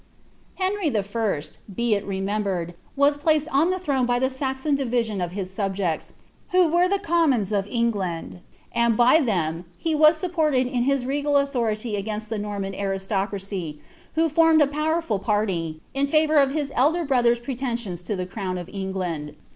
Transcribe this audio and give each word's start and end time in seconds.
Henry 0.55 0.89
the 0.89 1.03
First, 1.03 1.59
be 1.71 1.93
it 1.93 2.03
remembered, 2.03 2.73
was 2.95 3.19
placed 3.19 3.47
on 3.49 3.69
the 3.69 3.75
^rone 3.77 4.07
by 4.07 4.19
ifu 4.19 4.31
Saxon 4.31 4.75
dirisian 4.75 5.23
of 5.23 5.29
his 5.33 5.53
subjects, 5.53 6.13
who 6.49 6.67
were 6.69 6.87
the 6.87 6.97
commons 6.97 7.51
of 7.51 7.67
England, 7.67 8.39
and 8.71 8.97
by 8.97 9.19
litem 9.19 9.65
he 9.77 9.93
was 9.93 10.17
supported 10.17 10.65
in 10.65 10.85
his 10.85 11.05
regal 11.05 11.37
authority 11.37 12.01
agninst 12.03 12.29
t>ie 12.29 12.41
NotiMD 12.41 12.81
aristocracy, 12.81 13.79
who 14.15 14.27
formed 14.27 14.63
a 14.63 14.65
powerful 14.65 15.19
parly, 15.19 15.79
in 15.93 16.07
fevour 16.07 16.41
of 16.41 16.49
his 16.49 16.71
elder 16.73 17.05
broilier'i 17.05 17.43
pretensions 17.43 18.01
to 18.01 18.15
the 18.15 18.25
crown 18.25 18.57
of 18.57 18.67
England. 18.73 19.35